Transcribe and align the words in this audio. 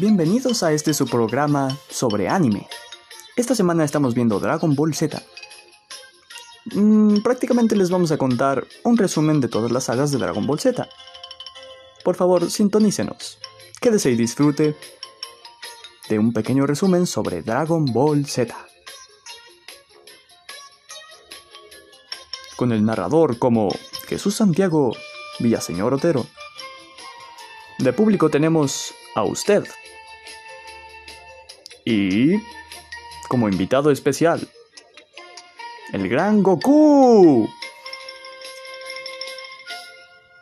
Bienvenidos 0.00 0.62
a 0.62 0.72
este 0.72 0.94
su 0.94 1.06
programa 1.06 1.76
sobre 1.90 2.26
anime. 2.26 2.66
Esta 3.36 3.54
semana 3.54 3.84
estamos 3.84 4.14
viendo 4.14 4.40
Dragon 4.40 4.74
Ball 4.74 4.94
Z. 4.94 5.22
Mm, 6.72 7.20
prácticamente 7.20 7.76
les 7.76 7.90
vamos 7.90 8.10
a 8.10 8.16
contar 8.16 8.66
un 8.82 8.96
resumen 8.96 9.42
de 9.42 9.48
todas 9.48 9.70
las 9.70 9.84
sagas 9.84 10.10
de 10.10 10.16
Dragon 10.16 10.46
Ball 10.46 10.58
Z. 10.58 10.88
Por 12.02 12.16
favor, 12.16 12.50
sintonícenos. 12.50 13.36
Quédese 13.78 14.10
y 14.10 14.16
disfrute 14.16 14.74
de 16.08 16.18
un 16.18 16.32
pequeño 16.32 16.66
resumen 16.66 17.06
sobre 17.06 17.42
Dragon 17.42 17.84
Ball 17.84 18.24
Z. 18.24 18.56
Con 22.56 22.72
el 22.72 22.86
narrador 22.86 23.38
como 23.38 23.68
Jesús 24.08 24.34
Santiago 24.34 24.96
Villaseñor 25.40 25.92
Otero. 25.92 26.24
De 27.80 27.92
público 27.92 28.30
tenemos 28.30 28.94
a 29.14 29.24
usted. 29.24 29.64
Y 31.84 32.40
como 33.28 33.48
invitado 33.48 33.90
especial, 33.90 34.48
el 35.92 36.08
gran 36.08 36.42
Goku. 36.42 37.48